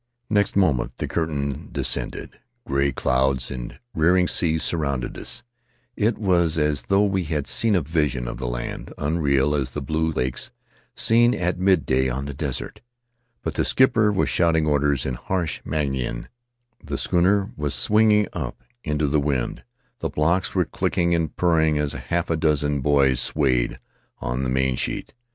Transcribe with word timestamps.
Next 0.31 0.55
moment 0.55 0.97
the 0.97 1.07
curtain 1.07 1.69
descended; 1.71 2.39
gray 2.65 2.91
clouds 2.91 3.51
and 3.51 3.79
rearing 3.93 4.27
seas 4.27 4.63
surrounded 4.63 5.15
us; 5.15 5.43
it 5.95 6.17
was 6.17 6.57
as 6.57 6.81
though 6.87 7.03
we 7.05 7.25
had 7.25 7.45
seen 7.45 7.75
a 7.75 7.83
vision 7.83 8.27
of 8.27 8.37
the 8.37 8.47
land, 8.47 8.95
unreal 8.97 9.53
as 9.53 9.69
the 9.69 9.79
blue 9.81 10.11
lakes 10.11 10.49
seen 10.95 11.35
at 11.35 11.59
midday 11.59 12.09
on 12.09 12.25
the 12.25 12.33
desert. 12.33 12.81
But 13.43 13.53
the 13.53 13.63
skipper 13.63 14.11
was 14.11 14.27
shouting 14.27 14.65
orders 14.65 15.05
in 15.05 15.13
harsh 15.13 15.61
Mangaian; 15.63 16.29
the 16.83 16.97
schooner 16.97 17.51
was 17.55 17.75
swinging 17.75 18.27
up 18.33 18.63
into 18.83 19.05
the 19.07 19.19
wind; 19.19 19.63
the 19.99 20.09
blocks 20.09 20.55
were 20.55 20.65
clicking 20.65 21.13
and 21.13 21.35
purring 21.35 21.77
as 21.77 21.93
half 21.93 22.31
a 22.31 22.35
dozen 22.35 22.79
boys 22.81 23.19
swayed 23.21 23.77
on 24.17 24.41
the 24.41 24.49
mainsheet. 24.49 25.13